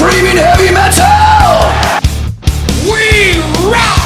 [0.00, 1.60] screaming heavy metal.
[2.88, 3.36] We
[3.68, 4.00] rock!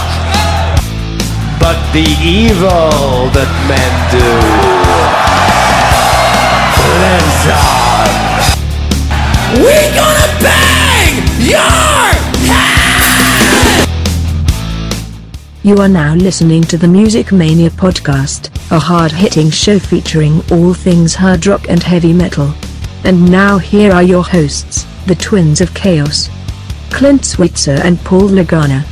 [1.60, 4.26] But the evil that men do
[6.98, 8.10] lives on.
[9.62, 12.10] We gonna bang your
[12.50, 13.86] head!
[15.62, 21.14] You are now listening to the Music Mania podcast, a hard-hitting show featuring all things
[21.14, 22.52] hard rock and heavy metal.
[23.04, 26.30] And now here are your hosts, the Twins of Chaos,
[26.90, 28.86] Clint Switzer and Paul Lagana.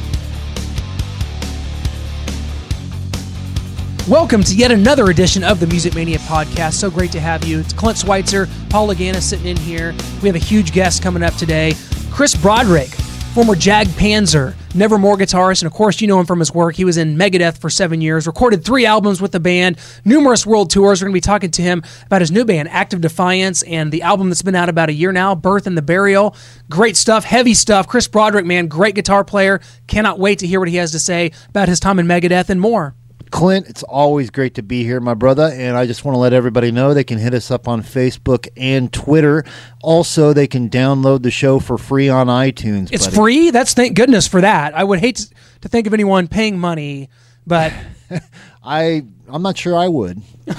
[4.06, 6.74] Welcome to yet another edition of the Music Mania podcast.
[6.74, 7.60] So great to have you.
[7.60, 9.94] It's Clint Switzer, Paul Lagana sitting in here.
[10.20, 11.72] We have a huge guest coming up today,
[12.10, 12.90] Chris Broderick,
[13.32, 16.74] former Jag Panzer, Nevermore guitarist, and of course you know him from his work.
[16.74, 20.70] He was in Megadeth for seven years, recorded three albums with the band, numerous world
[20.70, 21.00] tours.
[21.00, 23.90] We're going to be talking to him about his new band, Act of Defiance, and
[23.90, 26.36] the album that's been out about a year now, Birth and the Burial.
[26.68, 27.88] Great stuff, heavy stuff.
[27.88, 29.62] Chris Broderick, man, great guitar player.
[29.86, 32.60] Cannot wait to hear what he has to say about his time in Megadeth and
[32.60, 32.94] more.
[33.32, 35.50] Clint, it's always great to be here, my brother.
[35.52, 38.46] And I just want to let everybody know they can hit us up on Facebook
[38.56, 39.44] and Twitter.
[39.82, 42.92] Also, they can download the show for free on iTunes.
[42.92, 43.16] It's buddy.
[43.16, 43.50] free.
[43.50, 44.76] That's thank goodness for that.
[44.76, 47.08] I would hate to, to think of anyone paying money,
[47.46, 47.72] but
[48.62, 50.22] I I'm not sure I would.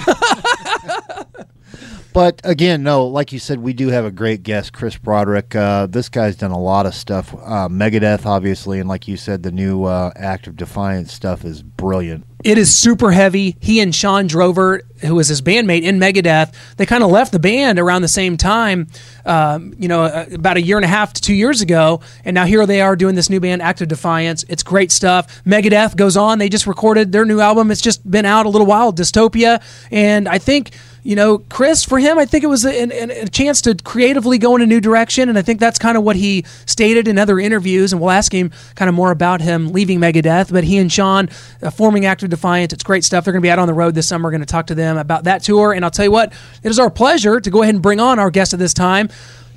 [2.12, 5.54] but again, no, like you said, we do have a great guest, Chris Broderick.
[5.54, 7.32] Uh, this guy's done a lot of stuff.
[7.34, 12.26] Uh, Megadeth, obviously, and like you said, the new uh, of Defiance stuff is brilliant.
[12.44, 13.56] It is super heavy.
[13.58, 17.38] He and Shawn Drover, who was his bandmate in Megadeth, they kind of left the
[17.38, 18.86] band around the same time.
[19.26, 22.34] Um, you know, uh, about a year and a half to two years ago, and
[22.34, 24.44] now here they are doing this new band, Act of Defiance.
[24.48, 25.42] It's great stuff.
[25.44, 26.38] Megadeth goes on.
[26.38, 27.70] They just recorded their new album.
[27.70, 30.72] It's just been out a little while, Dystopia, and I think
[31.04, 34.38] you know, Chris, for him, I think it was a, a, a chance to creatively
[34.38, 35.28] go in a new direction.
[35.28, 37.92] And I think that's kind of what he stated in other interviews.
[37.92, 40.50] And we'll ask him kind of more about him leaving Megadeth.
[40.50, 41.28] But he and Shawn
[41.62, 43.24] uh, forming Act of Defiance, it's great stuff.
[43.24, 44.26] They're going to be out on the road this summer.
[44.26, 45.74] We're going to talk to them about that tour.
[45.74, 46.32] And I'll tell you what,
[46.62, 49.10] it is our pleasure to go ahead and bring on our guest at this time,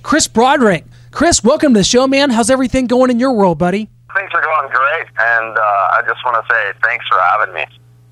[0.04, 0.86] Chris Broderick.
[1.12, 2.30] Chris, welcome to the show, man.
[2.30, 3.90] How's everything going in your world, buddy?
[4.16, 7.66] Things are going great, and uh, I just want to say thanks for having me.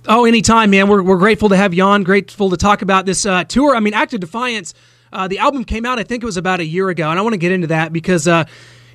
[0.07, 0.87] Oh, anytime, man.
[0.87, 2.03] We're, we're grateful to have you on.
[2.03, 3.75] Grateful to talk about this uh, tour.
[3.75, 4.73] I mean, Act of Defiance,
[5.11, 7.21] uh, the album came out, I think it was about a year ago, and I
[7.21, 8.45] want to get into that because uh,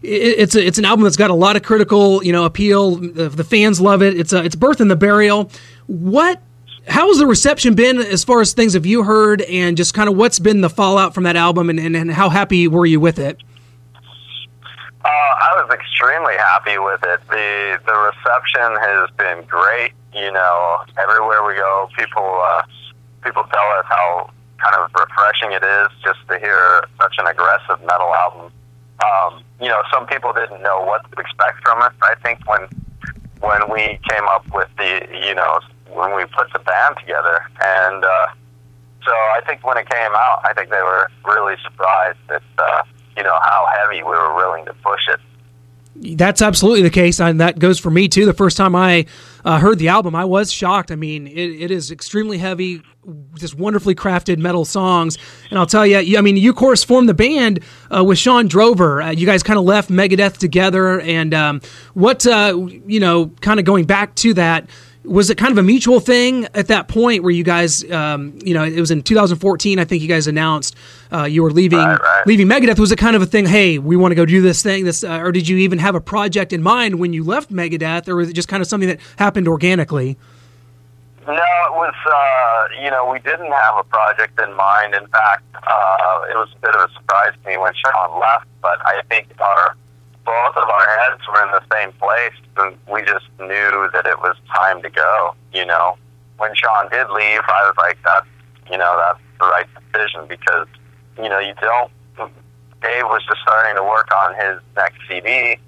[0.02, 0.08] it,
[0.38, 2.96] it's a, it's an album that's got a lot of critical you know appeal.
[2.96, 4.18] The, the fans love it.
[4.18, 5.50] It's a, it's Birth and the Burial.
[5.86, 6.40] What?
[6.88, 10.08] How has the reception been as far as things have you heard, and just kind
[10.08, 13.00] of what's been the fallout from that album, and, and, and how happy were you
[13.00, 13.38] with it?
[15.02, 17.20] Uh, I was extremely happy with it.
[17.28, 19.92] the The reception has been great.
[20.14, 22.62] You know, everywhere we go, people uh,
[23.24, 27.80] people tell us how kind of refreshing it is just to hear such an aggressive
[27.86, 28.52] metal album.
[29.04, 31.92] Um, you know, some people didn't know what to expect from us.
[32.02, 32.68] I think when
[33.40, 35.60] when we came up with the, you know,
[35.94, 38.26] when we put the band together, and uh,
[39.04, 42.82] so I think when it came out, I think they were really surprised at, uh,
[43.16, 45.20] you know, how heavy we were willing to push it.
[46.16, 48.24] That's absolutely the case, and that goes for me too.
[48.24, 49.06] The first time I
[49.44, 50.90] uh, heard the album, I was shocked.
[50.90, 52.80] I mean, it, it is extremely heavy,
[53.34, 55.18] just wonderfully crafted metal songs.
[55.50, 57.60] And I'll tell you, you I mean, you of course formed the band
[57.94, 59.02] uh, with Shawn Drover.
[59.02, 61.60] Uh, you guys kind of left Megadeth together, and um,
[61.92, 64.70] what uh, you know, kind of going back to that.
[65.02, 68.52] Was it kind of a mutual thing at that point where you guys, um, you
[68.52, 70.76] know, it was in 2014, I think you guys announced
[71.10, 72.26] uh, you were leaving Right, right.
[72.26, 72.78] leaving Megadeth.
[72.78, 73.46] Was it kind of a thing?
[73.46, 74.84] Hey, we want to go do this thing.
[74.84, 78.08] This, uh, or did you even have a project in mind when you left Megadeth,
[78.08, 80.18] or was it just kind of something that happened organically?
[81.26, 84.94] No, it was, uh, you know, we didn't have a project in mind.
[84.94, 88.46] In fact, uh, it was a bit of a surprise to me when Shawn left,
[88.62, 89.76] but I think our,
[90.24, 90.68] both of
[91.00, 94.90] heads were in the same place, and we just knew that it was time to
[94.90, 95.96] go, you know.
[96.38, 98.26] When Shawn did leave, I was like, that's,
[98.70, 100.66] you know, that's the right decision because,
[101.16, 101.90] you know, you don't,
[102.82, 105.58] Dave was just starting to work on his next CD,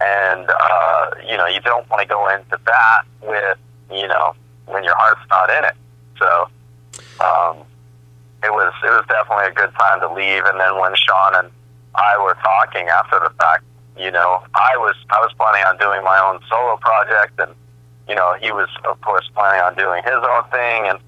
[0.00, 3.58] and, uh, you know, you don't want to go into that with,
[3.90, 4.34] you know,
[4.66, 5.76] when your heart's not in it.
[6.18, 6.48] So,
[7.20, 7.64] um,
[8.42, 10.44] it was it was definitely a good time to leave.
[10.44, 11.50] And then when Shawn and
[11.94, 13.64] I were talking after the fact,
[13.98, 17.54] you know, I was I was planning on doing my own solo project, and
[18.08, 20.98] you know, he was of course planning on doing his own thing, and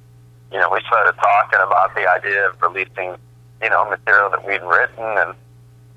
[0.52, 3.16] you know, we started talking about the idea of releasing,
[3.62, 5.34] you know, material that we'd written, and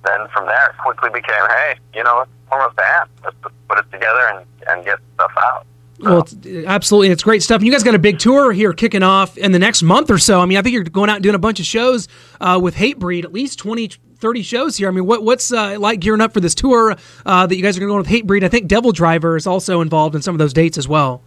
[0.04, 3.38] then from there it quickly became, hey, you know, let's form a band, let's
[3.68, 5.66] put it together and and get stuff out.
[5.99, 6.35] Well, it's,
[6.67, 7.57] absolutely, it's great stuff.
[7.57, 10.19] And you guys got a big tour here kicking off in the next month or
[10.19, 10.39] so.
[10.39, 12.07] I mean, I think you're going out and doing a bunch of shows
[12.39, 14.89] uh, with Hatebreed, at least 20, 30 shows here.
[14.89, 16.95] I mean, what, what's uh, like gearing up for this tour
[17.25, 18.44] uh, that you guys are going to go on with Hatebreed?
[18.44, 21.23] I think DevilDriver is also involved in some of those dates as well.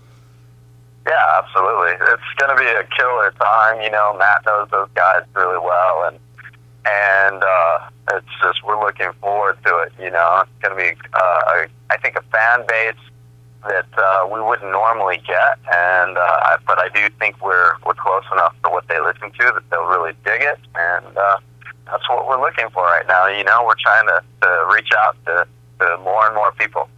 [1.07, 1.93] Yeah, absolutely.
[1.93, 3.81] It's going to be a killer time.
[3.81, 6.19] You know, Matt knows those guys really well, and
[6.87, 9.93] and uh, it's just we're looking forward to it.
[9.99, 12.95] You know, it's going to be, uh, I think, a fan base
[13.69, 17.95] that uh, we wouldn't normally get, and uh, I, but I do think we're we're
[17.95, 21.39] close enough to what they listen to that they'll really dig it, and uh,
[21.87, 23.27] that's what we're looking for right now.
[23.27, 25.47] You know, we're trying to, to reach out to,
[25.81, 26.89] to more and more people.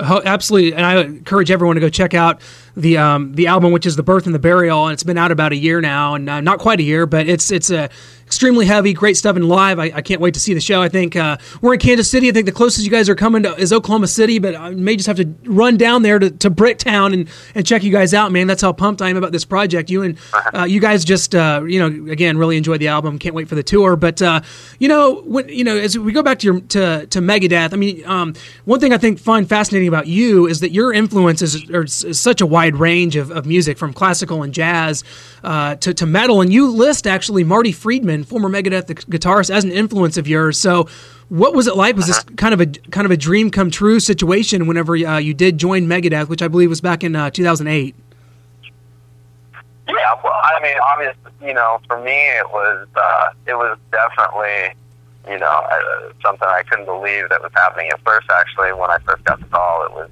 [0.00, 2.40] Oh, absolutely, and I encourage everyone to go check out
[2.76, 5.30] the um, the album, which is the Birth and the Burial, and it's been out
[5.30, 7.88] about a year now, and uh, not quite a year, but it's it's a
[8.34, 9.78] extremely heavy, great stuff and live.
[9.78, 10.82] I, I, can't wait to see the show.
[10.82, 12.28] I think uh, we're in Kansas City.
[12.28, 14.96] I think the closest you guys are coming to is Oklahoma City, but I may
[14.96, 18.32] just have to run down there to, to Bricktown and, and check you guys out,
[18.32, 18.48] man.
[18.48, 19.88] That's how pumped I am about this project.
[19.88, 20.18] You and
[20.52, 23.20] uh, you guys just, uh, you know, again, really enjoyed the album.
[23.20, 23.94] Can't wait for the tour.
[23.94, 24.40] But uh,
[24.80, 27.76] you know, when you know, as we go back to your to, to Megadeth, I
[27.76, 28.34] mean, um,
[28.64, 32.40] one thing I think find fascinating about you is that your influences are, is such
[32.40, 35.04] a wide range of, of music, from classical and jazz
[35.44, 39.72] uh, to to metal, and you list actually Marty Friedman former Megadeth guitarist, as an
[39.72, 40.58] influence of yours.
[40.58, 40.88] So,
[41.28, 41.96] what was it like?
[41.96, 42.34] Was this uh-huh.
[42.36, 45.86] kind of a kind of a dream come true situation whenever uh, you did join
[45.86, 47.94] Megadeth, which I believe was back in uh, 2008?
[49.86, 49.94] Yeah,
[50.24, 54.74] well, I mean, obviously, you know, for me, it was uh, it was definitely
[55.28, 58.28] you know uh, something I couldn't believe that was happening at first.
[58.30, 60.10] Actually, when I first got the call, it was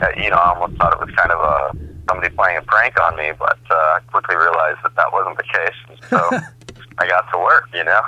[0.00, 3.00] uh, you know I almost thought it was kind of a somebody playing a prank
[3.00, 6.08] on me, but uh, I quickly realized that that wasn't the case.
[6.08, 6.30] So
[7.00, 8.02] I got to work, you know.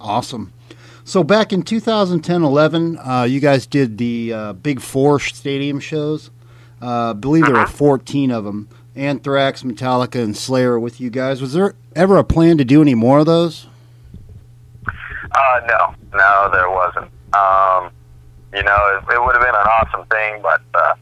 [0.00, 0.52] Awesome.
[1.04, 6.30] So back in 2010-11, uh, you guys did the uh, Big Four stadium shows.
[6.80, 7.72] Uh, I believe there were uh-huh.
[7.72, 8.68] 14 of them.
[8.96, 11.42] Anthrax, Metallica, and Slayer with you guys.
[11.42, 13.66] Was there ever a plan to do any more of those?
[14.86, 17.10] Uh, no, no, there wasn't.
[17.34, 17.90] Um,
[18.54, 20.94] you know, it, it would have been an awesome thing, but uh,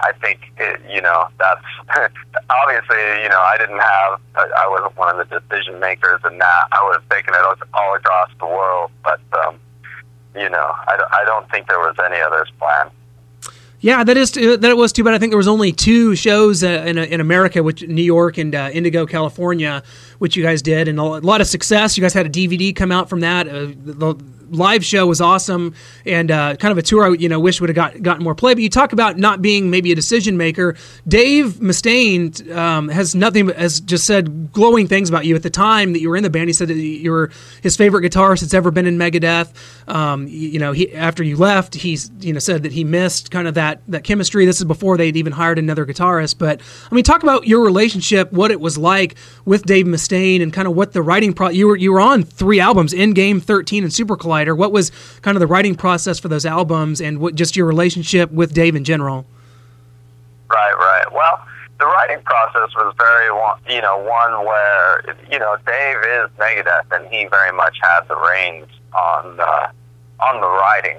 [0.00, 1.64] I think it, you know that's
[2.50, 6.68] obviously you know I didn't have I wasn't one of the decision makers in that
[6.72, 7.40] I have taken it
[7.74, 9.58] all across the world, but um,
[10.34, 12.90] you know I, I don't think there was any others planned.
[13.80, 15.14] Yeah, that is that it was too bad.
[15.14, 18.54] I think there was only two shows uh, in in America, which New York and
[18.54, 19.82] uh, Indio, California,
[20.18, 21.96] which you guys did, and a lot of success.
[21.96, 23.46] You guys had a DVD come out from that.
[23.46, 24.16] Uh, the,
[24.50, 27.68] live show was awesome and uh, kind of a tour I you know wish would
[27.68, 28.54] have got gotten more play.
[28.54, 30.76] But you talk about not being maybe a decision maker.
[31.06, 35.92] Dave Mustaine um, has nothing has just said glowing things about you at the time
[35.92, 36.48] that you were in the band.
[36.48, 37.30] He said that you were
[37.62, 39.52] his favorite guitarist that's ever been in Megadeth.
[39.88, 43.30] Um, you, you, know, he after you left, he's you know said that he missed
[43.30, 44.46] kind of that that chemistry.
[44.46, 46.38] This is before they'd even hired another guitarist.
[46.38, 46.60] But
[46.90, 50.68] I mean, talk about your relationship, what it was like with Dave Mustaine, and kind
[50.68, 51.48] of what the writing pro.
[51.48, 54.90] You were you were on three albums, Endgame, Thirteen, and Super What was
[55.22, 58.76] kind of the writing process for those albums, and what just your relationship with Dave
[58.76, 59.26] in general?
[60.50, 61.12] Right, right.
[61.12, 61.40] Well,
[61.78, 63.26] the writing process was very,
[63.74, 68.16] you know, one where you know Dave is Megadeth, and he very much had the
[68.16, 69.68] reins on uh,
[70.20, 70.98] on the writing.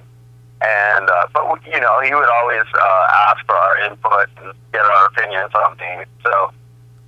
[0.61, 4.81] And uh, but you know, he would always uh, ask for our input and get
[4.81, 6.05] our opinions on things.
[6.23, 6.51] So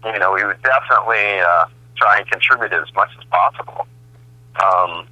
[0.05, 1.65] you know, we would definitely uh,
[1.95, 3.87] try and contribute as much as possible.
[4.63, 5.07] Um,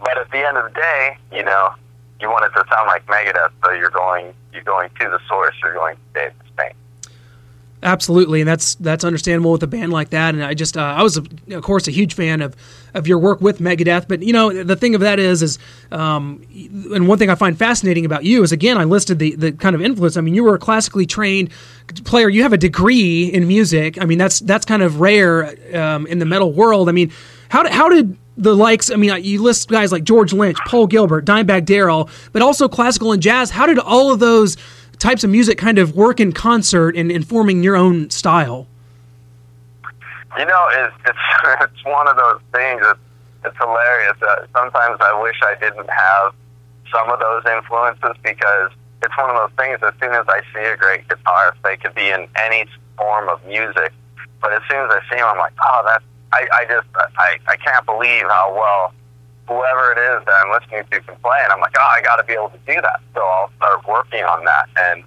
[0.00, 1.74] but at the end of the day, you know,
[2.20, 5.54] you want it to sound like Megadeth, so you're going you're going to the source.
[5.62, 6.74] You're going to Dave Mustaine.
[7.82, 10.34] Absolutely, and that's that's understandable with a band like that.
[10.34, 11.28] And I just uh, I was of
[11.62, 12.54] course a huge fan of
[12.92, 14.06] of your work with Megadeth.
[14.06, 15.58] But you know the thing of that is is
[15.90, 16.44] um,
[16.92, 19.74] and one thing I find fascinating about you is again I listed the the kind
[19.74, 20.18] of influence.
[20.18, 21.52] I mean you were a classically trained
[22.04, 22.28] player.
[22.28, 23.98] You have a degree in music.
[23.98, 26.90] I mean that's that's kind of rare um, in the metal world.
[26.90, 27.10] I mean
[27.48, 30.86] how did, how did the likes, I mean, you list guys like George Lynch, Paul
[30.86, 33.50] Gilbert, Dimebag Darrell, but also classical and jazz.
[33.50, 34.56] How did all of those
[34.98, 38.66] types of music kind of work in concert in, in forming your own style?
[40.38, 41.18] You know, it's, it's,
[41.60, 42.96] it's one of those things that
[43.44, 44.16] it's hilarious.
[44.22, 46.34] Uh, sometimes I wish I didn't have
[46.92, 48.70] some of those influences because
[49.02, 49.78] it's one of those things.
[49.82, 53.44] As soon as I see a great guitarist, they could be in any form of
[53.46, 53.92] music,
[54.40, 57.38] but as soon as I see them, I'm like, oh, that's I, I just I,
[57.48, 58.94] I can't believe how well
[59.50, 62.16] whoever it is that I'm listening to can play, and I'm like, oh, I got
[62.16, 63.00] to be able to do that.
[63.14, 65.02] So I'll start working on that, and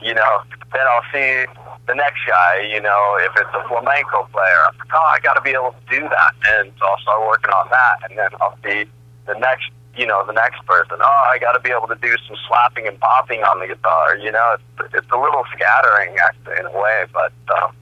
[0.00, 1.48] you know, then I'll see
[1.88, 2.68] the next guy.
[2.68, 5.72] You know, if it's a flamenco player, I'm like, oh, I got to be able
[5.72, 8.84] to do that, and so I'll start working on that, and then I'll see
[9.26, 10.96] the next you know, the next person.
[11.00, 14.16] Oh, I got to be able to do some slapping and popping on the guitar.
[14.16, 17.74] You know, it's, it's a little scattering actually in a way, but um,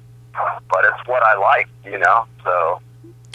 [0.70, 1.68] but it's what I like.
[1.84, 2.80] You know, so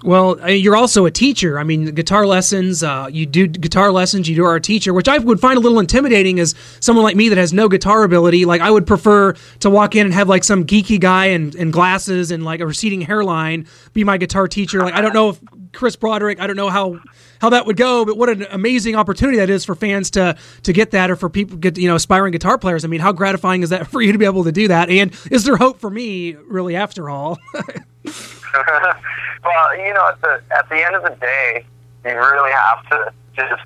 [0.03, 1.59] Well, uh, you're also a teacher.
[1.59, 2.81] I mean, guitar lessons.
[2.81, 4.27] Uh, you do guitar lessons.
[4.27, 7.29] You are a teacher, which I would find a little intimidating as someone like me
[7.29, 8.45] that has no guitar ability.
[8.45, 12.31] Like, I would prefer to walk in and have like some geeky guy and glasses
[12.31, 14.79] and like a receding hairline be my guitar teacher.
[14.79, 15.39] Like, I don't know if
[15.73, 16.39] Chris Broderick.
[16.39, 16.99] I don't know how
[17.39, 20.73] how that would go, but what an amazing opportunity that is for fans to to
[20.73, 22.83] get that, or for people get you know aspiring guitar players.
[22.83, 24.89] I mean, how gratifying is that for you to be able to do that?
[24.89, 26.75] And is there hope for me, really?
[26.75, 27.37] After all.
[29.43, 31.65] well, you know, at the at the end of the day,
[32.05, 33.63] you really have to just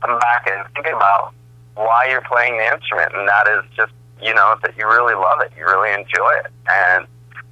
[0.00, 1.32] come back and think about
[1.74, 5.40] why you're playing the instrument, and that is just you know that you really love
[5.40, 7.06] it, you really enjoy it, and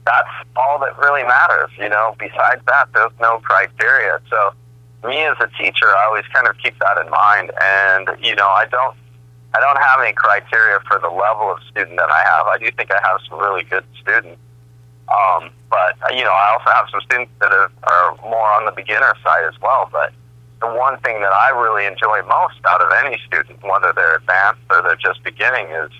[0.05, 1.71] that's all that really matters.
[1.79, 4.21] You know, besides that, there's no criteria.
[4.31, 4.53] So,
[5.07, 8.49] me as a teacher, I always kind of keep that in mind, and you know,
[8.49, 8.97] I don't.
[9.55, 12.47] I don't have any criteria for the level of student that I have.
[12.47, 14.39] I do think I have some really good students.
[15.09, 18.65] Um, but Uh, you know, I also have some students that are, are more on
[18.65, 19.89] the beginner side as well.
[19.91, 20.13] But
[20.61, 24.61] the one thing that I really enjoy most out of any student, whether they're advanced
[24.71, 25.91] or they're just beginning, is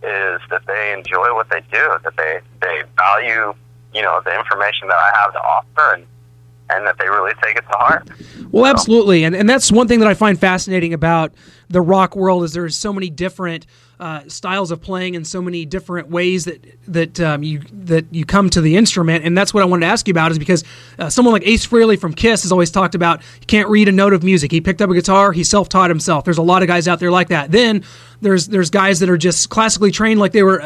[0.00, 3.54] is that they enjoy what they do, that they they value
[3.94, 6.06] you know the information that I have to offer, and
[6.70, 8.08] and that they really take it to heart.
[8.50, 11.32] Well, absolutely, and and that's one thing that I find fascinating about
[11.68, 13.66] the rock world is there's so many different
[14.00, 18.24] uh, styles of playing and so many different ways that that um, you that you
[18.24, 20.64] come to the instrument, and that's what I wanted to ask you about is because
[20.98, 23.92] uh, someone like Ace Frehley from Kiss has always talked about he can't read a
[23.92, 24.52] note of music.
[24.52, 26.24] He picked up a guitar, he self taught himself.
[26.24, 27.50] There's a lot of guys out there like that.
[27.50, 27.84] Then
[28.20, 30.60] there's there's guys that are just classically trained like they were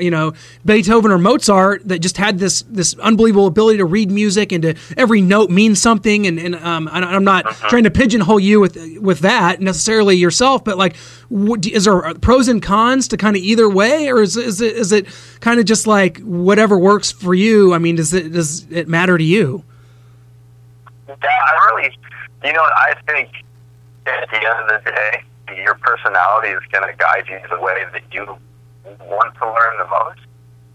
[0.00, 0.32] you know
[0.64, 4.74] Beethoven or Mozart that just had this this unbelievable ability to read music and to
[4.96, 6.26] every note means something.
[6.26, 10.78] And and um, I'm not trying to pigeonhole you with with that necessarily yourself but
[10.78, 10.96] like
[11.30, 14.08] is there pros and cons to kind of either way?
[14.08, 15.06] Or is, is it is it
[15.40, 17.74] kind of just like whatever works for you?
[17.74, 19.64] I mean does it does it matter to you?
[21.08, 21.96] Yeah, I really,
[22.44, 23.30] you know, I think
[24.06, 25.22] at the end of the day,
[25.56, 28.24] your personality is going to guide you the way that you
[28.84, 30.20] want to learn the most.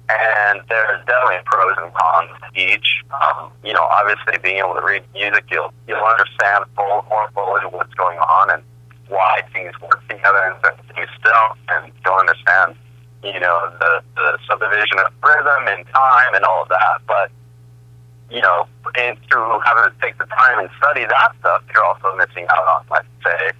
[0.10, 3.04] And there's definitely pros and cons to each.
[3.12, 7.62] Um, you know, obviously being able to read music, you'll you'll understand full, more fully
[7.72, 8.64] what's going on and
[9.10, 10.56] why things work together and
[10.96, 12.76] things don't, and you'll understand,
[13.22, 17.04] you know, the the subdivision of rhythm and time and all of that.
[17.06, 17.30] But
[18.32, 22.16] you know, and through having to take the time and study that stuff, you're also
[22.16, 23.52] missing out on, let's say,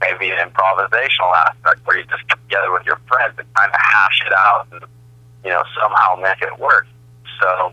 [0.00, 3.80] maybe an improvisational aspect where you just get together with your friends and kind of
[3.80, 4.82] hash it out and,
[5.44, 6.86] you know, somehow make it work.
[7.40, 7.72] So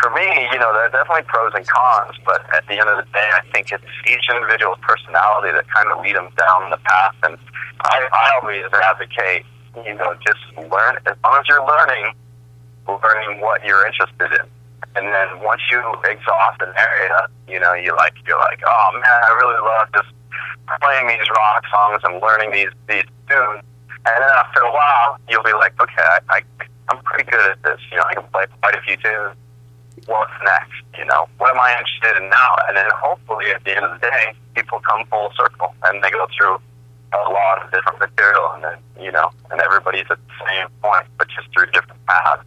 [0.00, 2.96] for me, you know, there are definitely pros and cons, but at the end of
[2.98, 6.78] the day, I think it's each individual's personality that kind of lead them down the
[6.78, 7.14] path.
[7.24, 7.36] And
[7.82, 9.44] I, I always advocate,
[9.84, 10.40] you know, just
[10.70, 12.14] learn, as long as you're learning,
[12.86, 14.46] learning what you're interested in.
[14.96, 19.04] And then once you exhaust an area, you know, you like, you're like, oh man,
[19.04, 20.08] I really love just
[20.80, 23.62] playing these rock songs and learning these these tunes.
[24.06, 26.40] And then after a while, you'll be like, okay, I, I
[26.90, 27.80] I'm pretty good at this.
[27.90, 29.36] You know, I can play quite a few tunes.
[30.06, 30.80] What's next?
[30.96, 32.56] You know, what am I interested in now?
[32.68, 36.10] And then hopefully, at the end of the day, people come full circle and they
[36.10, 36.58] go through
[37.12, 41.06] a lot of different material, and then you know, and everybody's at the same point,
[41.18, 42.44] but just through different paths.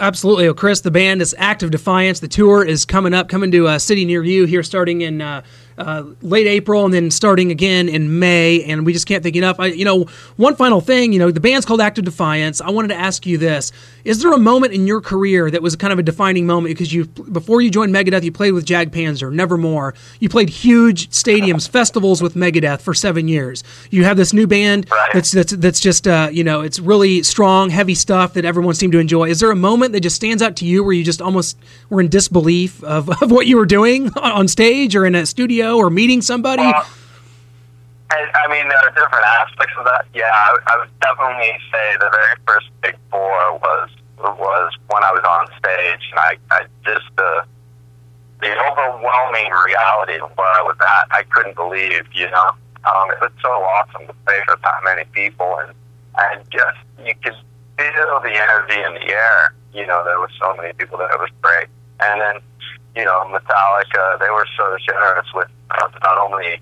[0.00, 0.44] Absolutely.
[0.44, 2.20] Well, Chris, the band is Act of Defiance.
[2.20, 5.42] The tour is coming up, coming to a city near you here starting in uh,
[5.78, 8.62] uh, late April and then starting again in May.
[8.64, 9.58] And we just can't think enough.
[9.60, 10.04] I, you know,
[10.36, 12.60] one final thing, you know, the band's called Act of Defiance.
[12.60, 13.72] I wanted to ask you this.
[14.04, 16.92] Is there a moment in your career that was kind of a defining moment because
[16.92, 19.94] you, before you joined Megadeth, you played with Jag Panzer, Nevermore.
[20.18, 23.62] You played huge stadiums, festivals with Megadeth for seven years.
[23.90, 25.10] You have this new band Right.
[25.12, 28.92] that's, that's, that's just, uh, you know, it's really strong, heavy stuff that everyone seemed
[28.92, 29.28] to enjoy.
[29.28, 31.58] Is there a moment that just stands out to you where you just almost
[31.90, 35.67] were in disbelief of, of what you were doing on stage or in a studio
[35.76, 36.62] or meeting somebody?
[36.62, 36.86] Well,
[38.10, 40.06] I, I mean, there are different aspects of that.
[40.14, 45.12] Yeah, I, I would definitely say the very first big four was was when I
[45.12, 47.44] was on stage, and I, I just the
[48.40, 51.06] the overwhelming reality of where I was at.
[51.10, 52.50] I couldn't believe, you know,
[52.84, 55.74] um, it was so awesome to play for that many people, and
[56.18, 57.36] and just you could
[57.76, 59.54] feel the energy in the air.
[59.74, 61.68] You know, there were so many people that it was great,
[62.00, 62.40] and then
[62.96, 65.48] you know, Metallica, they were so generous with
[66.02, 66.60] not only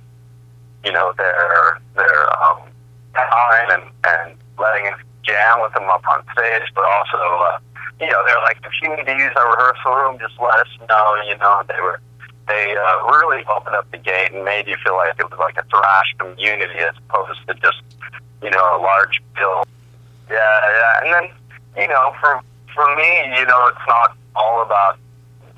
[0.86, 2.62] you know, their their um,
[3.14, 7.58] time and and letting us jam with them up on stage, but also, uh,
[8.00, 10.70] you know, they're like, if you need to use our rehearsal room, just let us
[10.88, 11.16] know.
[11.26, 12.00] You know, they were
[12.46, 15.58] they uh, really opened up the gate and made you feel like it was like
[15.58, 17.82] a thrash community as opposed to just
[18.40, 19.64] you know a large bill.
[20.30, 22.40] Yeah, yeah, and then you know for
[22.72, 24.98] for me, you know, it's not all about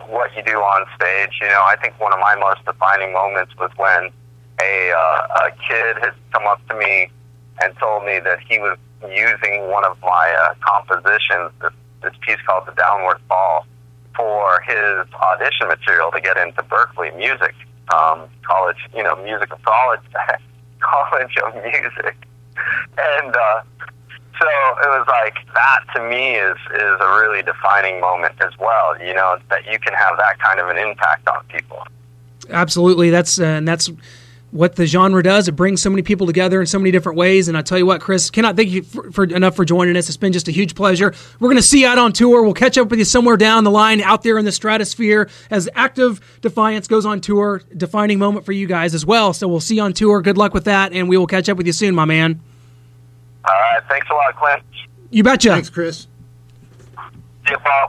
[0.09, 1.39] what you do on stage.
[1.41, 4.11] You know, I think one of my most defining moments was when
[4.61, 7.11] a uh, a kid had come up to me
[7.63, 11.73] and told me that he was using one of my uh, compositions, this,
[12.03, 13.67] this piece called "The Downward Fall."
[14.17, 17.55] for his audition material to get into Berklee music,
[17.95, 20.01] um, college, you know, music of college,
[20.81, 22.17] college of music,
[22.99, 23.63] and uh,
[24.41, 29.01] so it was like that to me is is a really defining moment as well.
[29.01, 31.87] You know, that you can have that kind of an impact on people.
[32.51, 33.91] Absolutely, that's uh, and that's
[34.51, 35.49] what the genre does.
[35.49, 37.49] It brings so many people together in so many different ways.
[37.49, 40.09] And I tell you what, Chris, cannot thank you for, for enough for joining us.
[40.09, 41.15] It's been just a huge pleasure.
[41.39, 42.43] We're going to see you out on tour.
[42.43, 45.69] We'll catch up with you somewhere down the line out there in the stratosphere as
[45.75, 47.63] Act of Defiance goes on tour.
[47.77, 49.33] Defining moment for you guys as well.
[49.33, 50.23] So we'll see you on tour.
[50.23, 52.41] Good luck with that, and we will catch up with you soon, my man.
[53.49, 53.83] All right.
[53.89, 54.63] Thanks a lot, Clint.
[55.11, 55.51] You betcha.
[55.51, 56.07] Thanks, Chris.
[57.47, 57.87] See you, Paul.